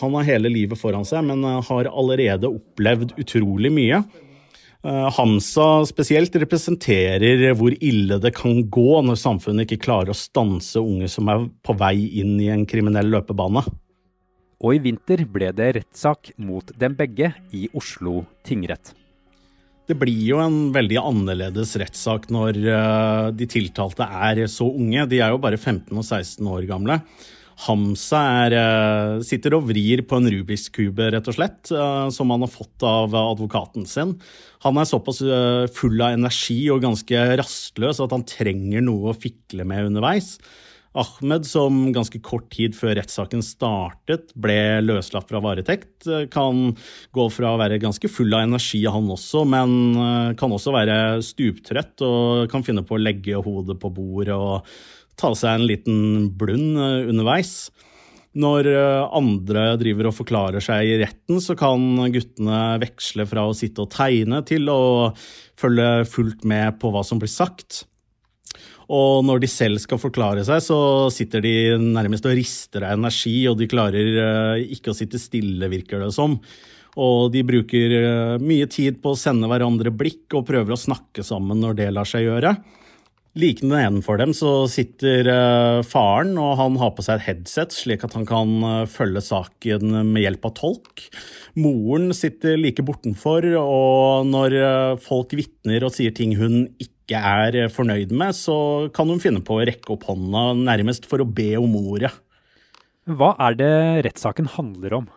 Han 0.00 0.14
har 0.14 0.24
hele 0.24 0.48
livet 0.50 0.78
foran 0.78 1.04
seg, 1.04 1.24
men 1.24 1.42
har 1.42 1.84
allerede 1.84 2.50
opplevd 2.50 3.14
utrolig 3.18 3.70
mye. 3.70 4.04
Eh, 4.82 5.08
Hamsa 5.14 5.84
spesielt 5.86 6.34
representerer 6.42 7.52
hvor 7.54 7.74
ille 7.78 8.18
det 8.18 8.32
kan 8.34 8.64
gå 8.66 9.02
når 9.06 9.20
samfunnet 9.20 9.68
ikke 9.68 9.84
klarer 9.84 10.10
å 10.10 10.18
stanse 10.18 10.82
unge 10.82 11.06
som 11.10 11.30
er 11.30 11.44
på 11.62 11.76
vei 11.78 11.94
inn 12.18 12.34
i 12.42 12.50
en 12.50 12.66
kriminell 12.66 13.12
løpebane. 13.14 13.62
Og 14.62 14.74
i 14.74 14.80
vinter 14.82 15.22
ble 15.30 15.52
det 15.54 15.68
rettssak 15.78 16.32
mot 16.42 16.74
dem 16.78 16.96
begge 16.98 17.30
i 17.54 17.68
Oslo 17.78 18.24
tingrett. 18.46 18.90
Det 19.86 19.94
blir 19.98 20.18
jo 20.26 20.38
en 20.42 20.70
veldig 20.74 20.98
annerledes 20.98 21.76
rettssak 21.78 22.28
når 22.34 22.58
eh, 22.58 23.30
de 23.38 23.48
tiltalte 23.50 24.06
er 24.06 24.44
så 24.50 24.66
unge. 24.66 25.06
De 25.10 25.22
er 25.22 25.30
jo 25.30 25.42
bare 25.42 25.58
15 25.58 25.94
og 25.94 26.02
16 26.02 26.50
år 26.56 26.66
gamle. 26.70 26.98
Hamsa 27.62 28.20
er, 28.46 28.56
eh, 28.58 29.20
sitter 29.26 29.54
og 29.54 29.68
vrir 29.68 30.02
på 30.08 30.18
en 30.18 30.30
Rubiks 30.32 30.66
kube, 30.74 31.12
rett 31.14 31.28
og 31.30 31.36
slett, 31.36 31.70
eh, 31.70 32.08
som 32.10 32.30
han 32.30 32.42
har 32.42 32.50
fått 32.50 32.82
av 32.82 33.14
advokaten 33.14 33.86
sin. 33.86 34.16
Han 34.62 34.78
er 34.78 34.88
såpass 34.88 35.22
eh, 35.22 35.66
full 35.70 36.00
av 36.00 36.16
energi 36.16 36.70
og 36.70 36.82
ganske 36.82 37.22
rastløs 37.38 38.02
at 38.02 38.10
han 38.10 38.26
trenger 38.26 38.82
noe 38.82 39.12
å 39.12 39.18
fikle 39.18 39.64
med 39.68 39.92
underveis. 39.92 40.38
Ahmed, 40.92 41.46
som 41.48 41.86
ganske 41.94 42.20
kort 42.20 42.50
tid 42.52 42.74
før 42.76 42.98
rettssaken 42.98 43.40
startet 43.44 44.32
ble 44.36 44.82
løslatt 44.84 45.30
fra 45.30 45.40
varetekt, 45.40 46.04
eh, 46.06 46.26
kan 46.32 46.74
gå 47.16 47.28
fra 47.32 47.54
å 47.54 47.60
være 47.60 47.80
ganske 47.80 48.10
full 48.12 48.34
av 48.36 48.44
energi, 48.44 48.82
han 48.84 49.08
også, 49.08 49.46
men 49.48 49.96
eh, 49.96 50.34
kan 50.36 50.52
også 50.52 50.74
være 50.74 50.98
stuptrøtt 51.24 52.04
og 52.04 52.50
kan 52.52 52.66
finne 52.66 52.84
på 52.84 52.98
å 52.98 53.00
legge 53.00 53.40
hodet 53.40 53.78
på 53.80 53.92
bordet 53.94 54.36
og 54.36 54.68
ta 55.20 55.32
seg 55.36 55.58
en 55.60 55.68
liten 55.68 56.28
blund 56.38 56.78
eh, 56.80 57.08
underveis. 57.12 57.70
Når 58.32 58.68
eh, 58.70 59.02
andre 59.12 59.66
driver 59.80 60.08
og 60.08 60.16
forklarer 60.16 60.64
seg 60.64 60.88
i 60.88 60.98
retten, 61.02 61.40
så 61.44 61.56
kan 61.58 61.82
guttene 62.14 62.78
veksle 62.82 63.26
fra 63.28 63.46
å 63.48 63.56
sitte 63.56 63.84
og 63.84 63.92
tegne 63.92 64.40
til 64.48 64.70
å 64.72 64.82
følge 65.60 66.06
fullt 66.08 66.46
med 66.48 66.78
på 66.80 66.92
hva 66.94 67.04
som 67.04 67.20
blir 67.20 67.32
sagt. 67.32 67.84
Og 68.92 69.22
når 69.24 69.44
de 69.44 69.48
selv 69.48 69.80
skal 69.80 70.00
forklare 70.00 70.42
seg, 70.44 70.64
så 70.64 70.78
sitter 71.12 71.44
de 71.44 71.54
nærmest 71.80 72.26
og 72.28 72.34
rister 72.36 72.84
av 72.88 72.98
energi, 72.98 73.36
og 73.48 73.60
de 73.60 73.70
klarer 73.70 74.20
eh, 74.24 74.68
ikke 74.76 74.92
å 74.92 74.96
sitte 74.96 75.20
stille, 75.20 75.70
virker 75.72 76.02
det 76.02 76.12
som. 76.16 76.40
Og 77.00 77.30
de 77.32 77.40
bruker 77.48 77.92
mye 78.42 78.66
tid 78.68 78.98
på 79.00 79.14
å 79.14 79.16
sende 79.16 79.48
hverandre 79.48 79.88
blikk 79.96 80.34
og 80.36 80.44
prøver 80.50 80.74
å 80.74 80.80
snakke 80.80 81.24
sammen 81.24 81.62
når 81.62 81.78
det 81.78 81.92
lar 81.96 82.08
seg 82.08 82.26
gjøre. 82.26 82.52
Like 83.32 83.64
nedenfor 83.64 84.18
dem 84.20 84.34
så 84.36 84.66
sitter 84.68 85.28
eh, 85.32 85.78
faren, 85.88 86.34
og 86.36 86.58
han 86.58 86.74
har 86.76 86.90
på 86.92 87.04
seg 87.04 87.16
et 87.16 87.26
headset, 87.30 87.72
slik 87.72 88.02
at 88.04 88.12
han 88.12 88.26
kan 88.28 88.50
eh, 88.68 88.90
følge 88.92 89.22
saken 89.24 89.94
med 90.10 90.26
hjelp 90.26 90.44
av 90.50 90.52
tolk. 90.58 91.06
Moren 91.56 92.12
sitter 92.12 92.58
like 92.60 92.84
bortenfor, 92.84 93.46
og 93.56 94.28
når 94.28 94.58
eh, 94.58 94.98
folk 95.00 95.32
vitner 95.38 95.88
og 95.88 95.94
sier 95.96 96.12
ting 96.12 96.36
hun 96.36 96.66
ikke 96.76 97.16
er 97.16 97.72
fornøyd 97.72 98.12
med, 98.12 98.36
så 98.36 98.90
kan 98.92 99.08
hun 99.08 99.24
finne 99.24 99.40
på 99.40 99.56
å 99.56 99.64
rekke 99.64 99.96
opp 99.96 100.04
hånda 100.10 100.50
nærmest 100.60 101.08
for 101.08 101.24
å 101.24 101.28
be 101.40 101.54
om 101.56 101.72
ordet. 101.80 102.12
Hva 103.08 103.32
er 103.48 103.56
det 103.56 103.74
rettssaken 104.10 104.52
handler 104.58 105.00
om? 105.00 105.10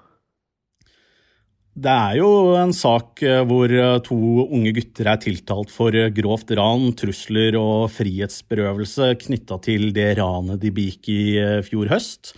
Det 1.76 1.92
er 1.92 2.22
jo 2.22 2.56
en 2.56 2.72
sak 2.72 3.20
eh, 3.20 3.42
hvor 3.44 3.68
eh, 3.68 3.98
to 4.00 4.16
unge 4.46 4.72
gutter 4.78 5.10
er 5.12 5.20
tiltalt 5.20 5.74
for 5.74 5.92
eh, 5.92 6.08
grovt 6.16 6.54
ran, 6.56 6.94
trusler 6.96 7.58
og 7.60 7.90
frihetsberøvelse 7.92 9.10
knytta 9.26 9.58
til 9.66 9.90
det 9.96 10.14
ranet 10.22 10.62
de 10.62 10.72
begikk 10.72 11.10
i 11.12 11.24
fjor 11.68 11.92
høst. 11.92 12.32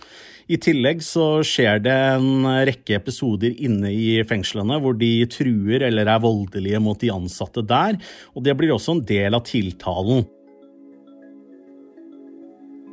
I 0.50 0.58
tillegg 0.58 1.04
så 1.06 1.44
skjer 1.46 1.78
det 1.84 1.94
en 2.16 2.48
rekke 2.66 2.96
episoder 2.96 3.54
inne 3.62 3.92
i 3.94 4.24
fengslene 4.26 4.80
hvor 4.82 4.98
de 4.98 5.12
truer 5.30 5.84
eller 5.86 6.10
er 6.10 6.24
voldelige 6.24 6.80
mot 6.82 6.98
de 6.98 7.12
ansatte 7.14 7.62
der, 7.62 8.00
og 8.34 8.42
det 8.42 8.56
blir 8.58 8.74
også 8.74 8.96
en 8.96 9.04
del 9.06 9.38
av 9.38 9.44
tiltalen. 9.46 10.26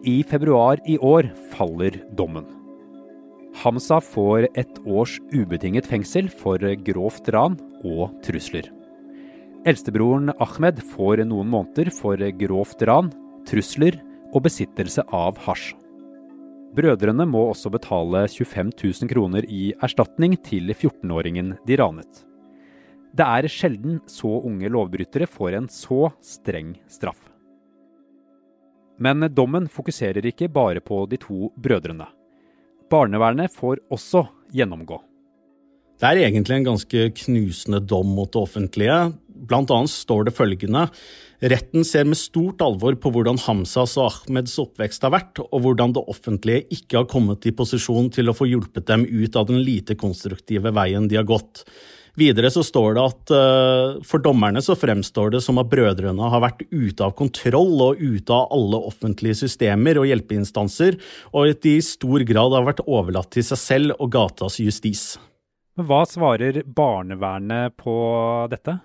I 0.05 0.19
februar 0.29 0.83
i 0.85 0.99
år 1.01 1.31
faller 1.55 1.97
dommen. 2.13 2.64
Hamsa 3.55 4.01
får 4.01 4.47
ett 4.53 4.79
års 4.85 5.21
ubetinget 5.31 5.85
fengsel 5.87 6.27
for 6.29 6.59
grovt 6.59 7.29
ran 7.31 7.55
og 7.87 8.17
trusler. 8.25 8.67
Eldstebroren 9.65 10.33
Ahmed 10.43 10.81
får 10.91 11.23
noen 11.23 11.47
måneder 11.49 11.87
for 11.95 12.19
grovt 12.41 12.83
ran, 12.85 13.13
trusler 13.47 13.95
og 14.33 14.43
besittelse 14.45 15.05
av 15.07 15.39
hasj. 15.47 15.71
Brødrene 16.75 17.23
må 17.31 17.45
også 17.53 17.71
betale 17.71 18.25
25 18.27 18.73
000 18.75 19.11
kroner 19.13 19.47
i 19.47 19.69
erstatning 19.79 20.35
til 20.43 20.73
14-åringen 20.75 21.55
de 21.65 21.77
ranet. 21.79 22.25
Det 23.15 23.23
er 23.23 23.47
sjelden 23.47 24.01
så 24.11 24.33
unge 24.43 24.67
lovbrytere 24.67 25.29
får 25.31 25.55
en 25.61 25.71
så 25.71 26.09
streng 26.19 26.75
straff. 26.91 27.21
Men 28.99 29.23
dommen 29.31 29.71
fokuserer 29.71 30.27
ikke 30.27 30.51
bare 30.51 30.83
på 30.83 31.05
de 31.07 31.19
to 31.23 31.53
brødrene. 31.55 32.11
Barnevernet 32.91 33.53
får 33.53 33.81
også 33.93 34.25
gjennomgå. 34.55 35.01
Det 35.95 36.09
er 36.09 36.25
egentlig 36.25 36.57
en 36.57 36.67
ganske 36.73 37.05
knusende 37.21 37.79
dom 37.79 38.09
mot 38.17 38.31
det 38.31 38.41
offentlige. 38.41 38.97
Blant 39.47 39.71
annet 39.71 39.91
står 39.91 40.27
det 40.27 40.35
følgende 40.35 40.87
Retten 41.45 41.83
ser 41.85 42.07
med 42.07 42.17
stort 42.17 42.61
alvor 42.63 42.95
på 42.97 43.11
hvordan 43.11 43.37
Hamsas 43.43 43.97
og 43.99 44.07
Ahmeds 44.07 44.55
oppvekst 44.61 45.03
har 45.03 45.11
vært, 45.13 45.41
og 45.43 45.65
hvordan 45.65 45.91
det 45.93 46.05
offentlige 46.09 46.63
ikke 46.73 47.01
har 47.01 47.09
kommet 47.11 47.45
i 47.45 47.53
posisjon 47.55 48.07
til 48.15 48.31
å 48.31 48.35
få 48.37 48.47
hjulpet 48.49 48.87
dem 48.87 49.03
ut 49.03 49.35
av 49.35 49.49
den 49.49 49.59
lite 49.61 49.97
konstruktive 49.99 50.71
veien 50.73 51.09
de 51.11 51.19
har 51.19 51.27
gått. 51.27 51.65
Videre 52.15 52.49
så 52.53 52.63
står 52.63 52.95
det 52.95 53.03
at 53.03 53.33
uh, 53.35 54.03
for 54.07 54.23
dommerne 54.23 54.61
så 54.63 54.77
fremstår 54.79 55.33
det 55.35 55.41
som 55.43 55.59
at 55.59 55.69
brødrene 55.71 56.31
har 56.31 56.43
vært 56.43 56.63
ute 56.71 57.03
av 57.03 57.15
kontroll 57.19 57.75
og 57.89 57.99
ute 57.99 58.31
av 58.31 58.47
alle 58.55 58.79
offentlige 58.87 59.41
systemer 59.43 59.99
og 59.99 60.07
hjelpeinstanser, 60.07 60.99
og 61.35 61.51
at 61.51 61.63
de 61.65 61.75
i 61.75 61.85
stor 61.85 62.23
grad 62.27 62.55
har 62.55 62.67
vært 62.69 62.83
overlatt 62.87 63.33
til 63.35 63.45
seg 63.47 63.61
selv 63.61 63.99
og 63.99 64.13
gatas 64.15 64.61
justis. 64.63 65.05
Hva 65.75 66.05
svarer 66.07 66.61
barnevernet 66.63 67.75
på 67.81 67.95
dette? 68.51 68.79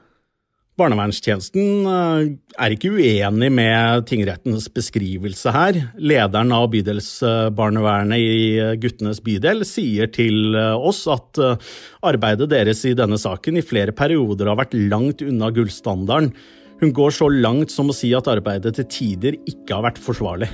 Barnevernstjenesten 0.79 1.89
eh, 1.91 2.21
er 2.63 2.75
ikke 2.75 2.93
uenig 2.95 3.51
med 3.53 4.07
tingrettens 4.09 4.69
beskrivelse 4.73 5.53
her. 5.53 5.77
Lederen 5.99 6.55
av 6.57 6.69
bydelsbarnevernet 6.73 8.23
i 8.23 8.79
guttenes 8.81 9.21
bydel 9.25 9.67
sier 9.69 10.09
til 10.15 10.55
eh, 10.55 10.77
oss 10.79 11.03
at 11.11 11.41
eh, 11.43 11.69
arbeidet 12.07 12.49
deres 12.53 12.85
i 12.89 12.95
denne 12.97 13.19
saken 13.21 13.59
i 13.61 13.67
flere 13.67 13.93
perioder 13.97 14.53
har 14.53 14.61
vært 14.63 14.79
langt 14.79 15.25
unna 15.27 15.51
gullstandarden. 15.53 16.33
Hun 16.81 16.95
går 16.97 17.13
så 17.13 17.29
langt 17.29 17.75
som 17.75 17.91
å 17.93 17.97
si 17.97 18.15
at 18.17 18.31
arbeidet 18.31 18.79
til 18.79 18.89
tider 18.89 19.37
ikke 19.51 19.75
har 19.75 19.91
vært 19.91 20.01
forsvarlig. 20.01 20.49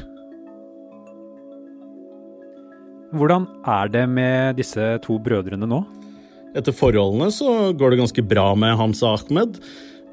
Hvordan 3.17 3.47
er 3.63 3.93
det 3.93 4.09
med 4.11 4.59
disse 4.59 4.97
to 5.05 5.21
brødrene 5.23 5.69
nå? 5.71 5.85
Etter 6.57 6.75
forholdene 6.75 7.29
så 7.31 7.71
går 7.77 7.93
det 7.93 8.01
ganske 8.01 8.25
bra 8.27 8.49
med 8.59 8.75
Hamza 8.81 9.13
Ahmed. 9.15 9.61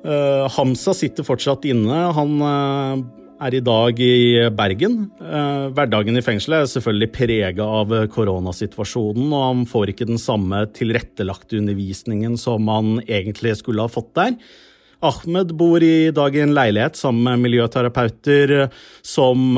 Uh, 0.03 0.49
Hamza 0.51 0.91
sitter 0.93 1.23
fortsatt 1.23 1.63
inne. 1.69 1.99
Han 2.15 2.41
uh, 2.43 3.03
er 3.43 3.55
i 3.55 3.61
dag 3.63 3.99
i 4.03 4.49
Bergen. 4.51 5.05
Uh, 5.21 5.71
hverdagen 5.75 6.19
i 6.19 6.23
fengselet 6.25 6.65
er 6.65 6.73
selvfølgelig 6.73 7.11
prega 7.15 7.67
av 7.79 7.93
koronasituasjonen, 8.11 9.29
og 9.31 9.45
han 9.47 9.63
får 9.69 9.93
ikke 9.93 10.09
den 10.11 10.19
samme 10.19 10.65
tilrettelagte 10.75 11.61
undervisningen 11.61 12.35
som 12.39 12.67
han 12.71 12.97
egentlig 13.05 13.55
skulle 13.61 13.87
ha 13.87 13.91
fått 13.91 14.11
der. 14.19 14.35
Ahmed 15.03 15.49
bor 15.59 15.83
i 15.83 16.11
dag 16.15 16.35
i 16.35 16.43
en 16.45 16.53
leilighet 16.55 16.95
sammen 16.95 17.25
med 17.27 17.41
miljøterapeuter 17.43 18.53
som 19.03 19.57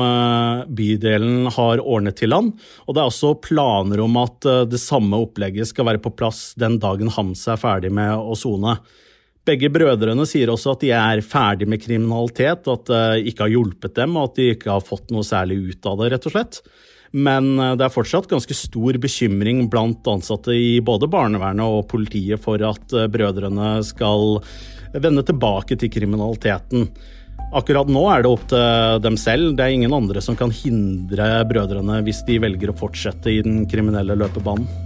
bydelen 0.74 1.46
har 1.54 1.78
ordnet 1.86 2.18
til 2.18 2.34
han. 2.34 2.48
Og 2.82 2.96
det 2.96 3.04
er 3.04 3.12
også 3.12 3.30
planer 3.44 4.02
om 4.02 4.18
at 4.18 4.48
det 4.66 4.80
samme 4.82 5.20
opplegget 5.22 5.70
skal 5.70 5.86
være 5.86 6.02
på 6.02 6.16
plass 6.18 6.48
den 6.58 6.80
dagen 6.82 7.14
Hamza 7.14 7.54
er 7.54 7.62
ferdig 7.62 7.94
med 7.94 8.10
å 8.18 8.34
sone. 8.34 8.74
Begge 9.46 9.70
brødrene 9.70 10.26
sier 10.26 10.50
også 10.50 10.74
at 10.74 10.82
de 10.82 10.90
er 10.96 11.22
ferdig 11.22 11.68
med 11.70 11.82
kriminalitet, 11.82 12.66
at 12.66 12.90
det 12.90 13.30
ikke 13.30 13.46
har 13.46 13.54
hjulpet 13.54 13.94
dem, 13.94 14.16
og 14.18 14.32
at 14.32 14.40
de 14.40 14.50
ikke 14.56 14.72
har 14.72 14.84
fått 14.84 15.12
noe 15.14 15.26
særlig 15.26 15.60
ut 15.70 15.86
av 15.86 16.00
det, 16.00 16.10
rett 16.16 16.26
og 16.26 16.34
slett. 16.34 16.60
Men 17.16 17.52
eh, 17.58 17.74
det 17.78 17.86
er 17.86 17.94
fortsatt 17.94 18.28
ganske 18.30 18.56
stor 18.56 18.98
bekymring 19.02 19.66
blant 19.72 20.06
ansatte 20.10 20.54
i 20.56 20.80
både 20.84 21.08
barnevernet 21.10 21.64
og 21.78 21.86
politiet 21.90 22.42
for 22.42 22.62
at 22.66 22.96
eh, 22.96 23.06
brødrene 23.12 23.76
skal 23.86 24.40
vende 24.96 25.24
tilbake 25.26 25.78
til 25.78 25.92
kriminaliteten. 25.92 26.88
Akkurat 27.56 27.88
nå 27.92 28.02
er 28.10 28.24
det 28.24 28.32
opp 28.32 28.48
til 28.50 29.00
dem 29.04 29.18
selv. 29.20 29.54
Det 29.54 29.64
er 29.64 29.76
ingen 29.76 29.94
andre 29.94 30.22
som 30.24 30.38
kan 30.38 30.50
hindre 30.50 31.44
brødrene 31.46 32.02
hvis 32.06 32.24
de 32.26 32.40
velger 32.42 32.72
å 32.72 32.78
fortsette 32.78 33.30
i 33.30 33.40
den 33.46 33.64
kriminelle 33.70 34.18
løpebanen. 34.18 34.85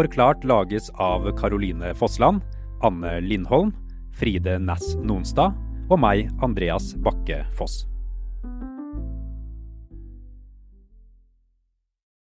Forklart 0.00 0.44
lages 0.44 0.90
av 0.90 1.36
Caroline 1.36 1.94
Fossland, 1.94 2.40
Anne 2.82 3.20
Lindholm, 3.20 3.74
Fride 4.16 4.54
Næss 4.56 4.94
Nonstad 4.96 5.52
og 5.92 6.00
meg, 6.00 6.30
Andreas 6.40 6.94
Bakke 7.04 7.42
Foss. 7.58 7.82